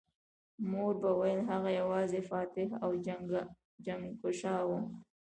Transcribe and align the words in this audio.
مور 0.71 0.93
به 1.01 1.11
ویل 1.19 1.41
هغه 1.51 1.69
یوازې 1.79 2.19
فاتح 2.29 2.67
او 2.83 2.89
جهانګشا 3.85 4.55
و 4.67 4.69